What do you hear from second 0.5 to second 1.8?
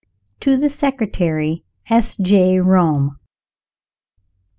the Secretary,